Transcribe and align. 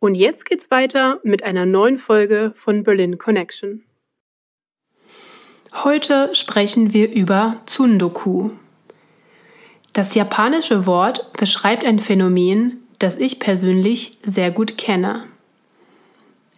Und 0.00 0.14
jetzt 0.14 0.44
geht's 0.44 0.70
weiter 0.70 1.20
mit 1.22 1.42
einer 1.42 1.66
neuen 1.66 1.98
Folge 1.98 2.52
von 2.56 2.82
Berlin 2.82 3.18
Connection. 3.18 3.84
Heute 5.72 6.34
sprechen 6.34 6.92
wir 6.92 7.10
über 7.12 7.60
Tsundoku. 7.66 8.50
Das 9.92 10.14
japanische 10.14 10.86
Wort 10.86 11.32
beschreibt 11.34 11.84
ein 11.84 12.00
Phänomen, 12.00 12.82
das 12.98 13.16
ich 13.16 13.40
persönlich 13.40 14.18
sehr 14.24 14.50
gut 14.50 14.76
kenne. 14.76 15.24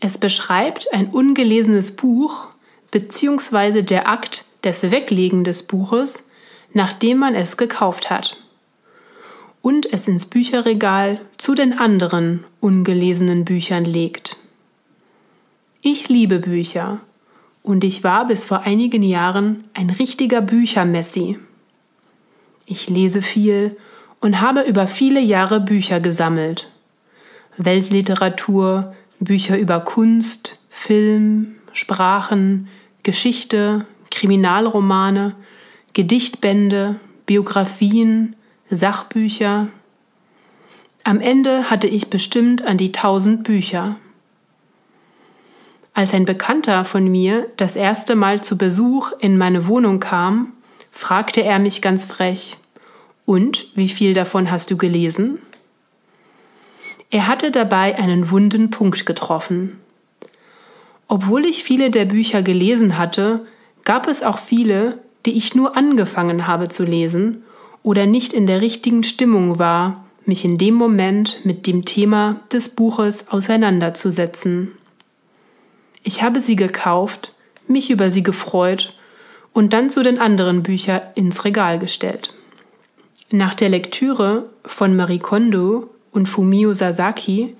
Es 0.00 0.18
beschreibt 0.18 0.92
ein 0.92 1.08
ungelesenes 1.08 1.94
Buch 1.94 2.48
bzw. 2.90 3.82
der 3.82 4.08
Akt 4.08 4.46
des 4.64 4.90
Weglegen 4.90 5.44
des 5.44 5.62
Buches, 5.64 6.24
nachdem 6.72 7.18
man 7.18 7.34
es 7.34 7.56
gekauft 7.56 8.10
hat 8.10 8.43
und 9.64 9.90
es 9.94 10.06
ins 10.06 10.26
Bücherregal 10.26 11.22
zu 11.38 11.54
den 11.54 11.72
anderen 11.72 12.44
ungelesenen 12.60 13.46
Büchern 13.46 13.86
legt. 13.86 14.36
Ich 15.80 16.10
liebe 16.10 16.38
Bücher 16.38 17.00
und 17.62 17.82
ich 17.82 18.04
war 18.04 18.26
bis 18.26 18.44
vor 18.44 18.60
einigen 18.60 19.02
Jahren 19.02 19.64
ein 19.72 19.88
richtiger 19.88 20.42
Büchermessi. 20.42 21.38
Ich 22.66 22.90
lese 22.90 23.22
viel 23.22 23.78
und 24.20 24.42
habe 24.42 24.60
über 24.60 24.86
viele 24.86 25.20
Jahre 25.20 25.60
Bücher 25.60 25.98
gesammelt. 25.98 26.68
Weltliteratur, 27.56 28.94
Bücher 29.18 29.58
über 29.58 29.80
Kunst, 29.80 30.58
Film, 30.68 31.54
Sprachen, 31.72 32.68
Geschichte, 33.02 33.86
Kriminalromane, 34.10 35.34
Gedichtbände, 35.94 36.96
Biografien, 37.24 38.36
Sachbücher. 38.70 39.68
Am 41.04 41.20
Ende 41.20 41.68
hatte 41.68 41.86
ich 41.86 42.08
bestimmt 42.08 42.64
an 42.64 42.78
die 42.78 42.92
tausend 42.92 43.44
Bücher. 43.44 43.96
Als 45.92 46.14
ein 46.14 46.24
Bekannter 46.24 46.86
von 46.86 47.06
mir 47.06 47.46
das 47.58 47.76
erste 47.76 48.14
Mal 48.14 48.42
zu 48.42 48.56
Besuch 48.56 49.12
in 49.18 49.36
meine 49.36 49.66
Wohnung 49.66 50.00
kam, 50.00 50.54
fragte 50.90 51.42
er 51.42 51.58
mich 51.58 51.82
ganz 51.82 52.06
frech, 52.06 52.56
und 53.26 53.68
wie 53.74 53.88
viel 53.88 54.14
davon 54.14 54.50
hast 54.50 54.70
du 54.70 54.78
gelesen? 54.78 55.38
Er 57.10 57.26
hatte 57.26 57.50
dabei 57.50 57.98
einen 57.98 58.30
wunden 58.30 58.70
Punkt 58.70 59.04
getroffen. 59.04 59.78
Obwohl 61.06 61.44
ich 61.44 61.64
viele 61.64 61.90
der 61.90 62.06
Bücher 62.06 62.42
gelesen 62.42 62.96
hatte, 62.96 63.46
gab 63.84 64.08
es 64.08 64.22
auch 64.22 64.38
viele, 64.38 64.98
die 65.26 65.32
ich 65.32 65.54
nur 65.54 65.76
angefangen 65.76 66.46
habe 66.46 66.70
zu 66.70 66.84
lesen 66.84 67.43
oder 67.84 68.06
nicht 68.06 68.32
in 68.32 68.48
der 68.48 68.60
richtigen 68.60 69.04
Stimmung 69.04 69.60
war, 69.60 70.04
mich 70.24 70.44
in 70.44 70.58
dem 70.58 70.74
Moment 70.74 71.44
mit 71.44 71.68
dem 71.68 71.84
Thema 71.84 72.40
des 72.50 72.70
Buches 72.70 73.28
auseinanderzusetzen. 73.28 74.72
Ich 76.02 76.22
habe 76.22 76.40
sie 76.40 76.56
gekauft, 76.56 77.34
mich 77.68 77.90
über 77.90 78.10
sie 78.10 78.22
gefreut 78.22 78.96
und 79.52 79.72
dann 79.72 79.90
zu 79.90 80.02
den 80.02 80.18
anderen 80.18 80.62
Büchern 80.62 81.02
ins 81.14 81.44
Regal 81.44 81.78
gestellt. 81.78 82.34
Nach 83.30 83.54
der 83.54 83.68
Lektüre 83.68 84.48
von 84.64 84.96
Marie 84.96 85.18
Kondo 85.18 85.90
und 86.10 86.28
Fumio 86.28 86.72
Sasaki, 86.72 87.54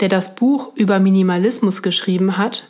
der 0.00 0.08
das 0.08 0.34
Buch 0.34 0.72
über 0.74 0.98
Minimalismus 0.98 1.82
geschrieben 1.82 2.36
hat, 2.36 2.68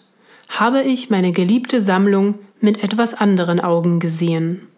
habe 0.48 0.82
ich 0.82 1.10
meine 1.10 1.32
geliebte 1.32 1.82
Sammlung 1.82 2.36
mit 2.60 2.84
etwas 2.84 3.14
anderen 3.14 3.58
Augen 3.58 3.98
gesehen. 3.98 4.68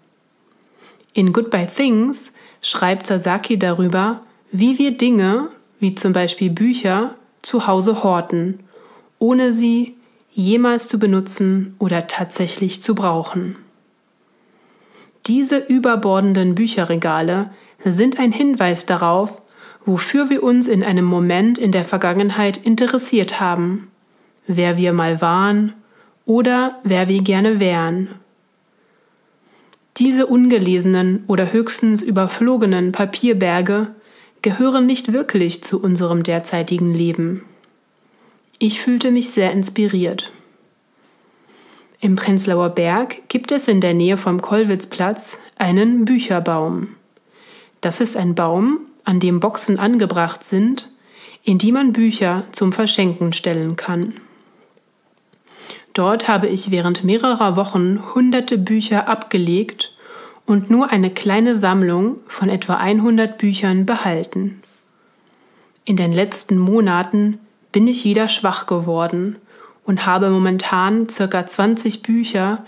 In 1.17 1.33
Goodbye 1.33 1.67
Things 1.67 2.31
schreibt 2.61 3.07
Sasaki 3.07 3.59
darüber, 3.59 4.21
wie 4.53 4.79
wir 4.79 4.99
Dinge, 4.99 5.49
wie 5.81 5.95
zum 5.95 6.13
Beispiel 6.13 6.51
Bücher, 6.51 7.15
zu 7.41 7.67
Hause 7.67 8.03
horten, 8.03 8.61
ohne 9.19 9.55
sie 9.55 9.95
jemals 10.35 10.89
zu 10.89 10.99
benutzen 10.99 11.75
oder 11.79 12.07
tatsächlich 12.07 12.83
zu 12.83 12.95
brauchen. 12.95 13.57
Diese 15.27 15.57
überbordenden 15.57 16.55
Bücherregale 16.55 17.49
sind 17.83 18.19
ein 18.19 18.33
Hinweis 18.33 18.85
darauf, 18.85 19.41
wofür 19.87 20.29
wir 20.29 20.43
uns 20.43 20.69
in 20.69 20.85
einem 20.85 21.07
Moment 21.07 21.57
in 21.57 21.73
der 21.73 21.87
Vergangenheit 21.87 22.59
interessiert 22.59 23.41
haben, 23.41 23.91
wer 24.47 24.77
wir 24.77 24.93
mal 24.93 25.23
waren 25.23 25.73
oder 26.27 26.79
wer 26.85 27.09
wir 27.09 27.23
gerne 27.23 27.59
wären. 27.59 28.11
Diese 29.99 30.27
ungelesenen 30.27 31.25
oder 31.27 31.53
höchstens 31.53 32.03
überflogenen 32.03 32.93
Papierberge 32.93 33.95
gehören 34.43 34.85
nicht 34.85 35.13
wirklich 35.13 35.65
zu 35.65 35.81
unserem 35.81 36.23
derzeitigen 36.23 36.93
Leben. 36.93 37.45
Ich 38.59 38.81
fühlte 38.81 39.11
mich 39.11 39.31
sehr 39.31 39.53
inspiriert. 39.53 40.33
Im 42.01 42.15
Prenzlauer 42.15 42.71
Berg 42.71 43.29
gibt 43.29 43.51
es 43.53 43.69
in 43.69 43.81
der 43.81 43.95
Nähe 43.95 44.19
vom 44.19 44.43
Kollwitzplatz 44.43 45.39
einen 45.57 46.05
Bücherbaum. 46.05 46.89
Das 47.81 48.01
ist 48.01 48.19
ein 48.19 48.35
Baum, 48.35 48.81
an 49.05 49.19
dem 49.19 49.41
Boxen 49.41 49.79
angebracht 49.79 50.45
sind, 50.45 50.91
in 51.43 51.57
die 51.57 51.73
man 51.73 51.95
Bücher 51.95 52.45
zum 52.53 52.73
Verschenken 52.73 53.33
stellen 53.33 53.77
kann. 53.77 54.15
Dort 55.97 56.29
habe 56.29 56.47
ich 56.47 56.71
während 56.71 57.05
mehrerer 57.05 57.57
Wochen 57.57 58.03
hunderte 58.15 58.59
Bücher 58.59 59.09
abgelegt 59.09 59.95
und 60.45 60.69
nur 60.69 60.91
eine 60.91 61.09
kleine 61.09 61.57
Sammlung 61.57 62.19
von 62.27 62.51
etwa 62.51 62.75
100 62.75 63.39
Büchern 63.39 63.87
behalten. 63.87 64.63
In 65.87 65.97
den 65.97 66.13
letzten 66.13 66.59
Monaten 66.59 67.39
bin 67.73 67.89
ich 67.89 68.05
wieder 68.05 68.29
schwach 68.29 68.67
geworden 68.67 69.37
und 69.87 70.05
habe 70.05 70.29
momentan 70.29 71.09
circa 71.09 71.47
20 71.47 72.03
Bücher, 72.03 72.67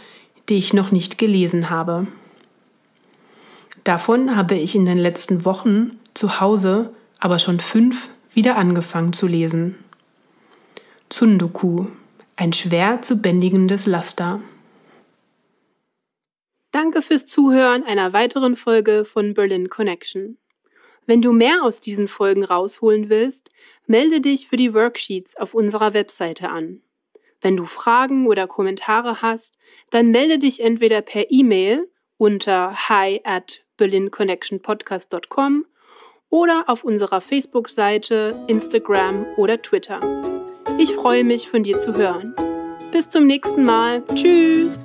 die 0.49 0.57
ich 0.57 0.73
noch 0.73 0.91
nicht 0.91 1.19
gelesen 1.19 1.69
habe. 1.69 2.07
Davon 3.85 4.37
habe 4.37 4.55
ich 4.55 4.75
in 4.75 4.87
den 4.87 4.97
letzten 4.97 5.45
Wochen 5.45 5.99
zu 6.15 6.41
Hause 6.41 6.95
aber 7.19 7.39
schon 7.39 7.61
fünf 7.61 8.09
wieder 8.33 8.57
angefangen 8.57 9.13
zu 9.13 9.27
lesen. 9.27 9.75
Tsundoku 11.11 11.89
ein 12.39 12.53
schwer 12.53 13.03
zu 13.03 13.21
bändigendes 13.21 13.87
Laster. 13.87 14.41
Danke 16.71 17.03
fürs 17.03 17.27
Zuhören 17.27 17.83
einer 17.83 18.13
weiteren 18.13 18.57
Folge 18.57 19.05
von 19.05 19.35
Berlin 19.35 19.69
Connection. 19.69 20.39
Wenn 21.05 21.21
du 21.21 21.33
mehr 21.33 21.65
aus 21.65 21.81
diesen 21.81 22.07
Folgen 22.07 22.45
rausholen 22.45 23.09
willst, 23.09 23.51
melde 23.87 24.21
dich 24.21 24.47
für 24.47 24.57
die 24.57 24.73
Worksheets 24.73 25.37
auf 25.37 25.53
unserer 25.53 25.95
Webseite 25.95 26.51
an. 26.51 26.81
Wenn 27.41 27.57
du 27.57 27.67
Fragen 27.67 28.29
oder 28.29 28.47
Kommentare 28.47 29.21
hast, 29.21 29.59
dann 29.91 30.13
melde 30.13 30.39
dich 30.39 30.61
entweder 30.61 31.01
per 31.01 31.33
E-Mail 31.33 31.91
unter 32.19 32.89
hi 32.89 33.21
at 33.25 33.65
berlinconnectionpodcast.com 33.79 35.67
oder 36.31 36.65
auf 36.69 36.85
unserer 36.85 37.21
Facebook-Seite, 37.21 38.45
Instagram 38.47 39.27
oder 39.37 39.61
Twitter. 39.61 40.38
Ich 40.79 40.95
freue 40.95 41.25
mich, 41.25 41.49
von 41.49 41.65
dir 41.65 41.79
zu 41.81 41.93
hören. 41.95 42.35
Bis 42.93 43.11
zum 43.11 43.27
nächsten 43.27 43.65
Mal. 43.65 44.05
Tschüss. 44.15 44.85